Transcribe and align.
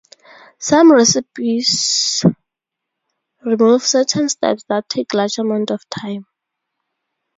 Some 0.57 0.91
recipes 0.91 2.23
remove 3.45 3.83
certain 3.83 4.29
steps 4.29 4.63
that 4.67 4.89
take 4.89 5.13
large 5.13 5.37
amounts 5.37 5.71
of 5.71 5.87
time. 5.89 6.25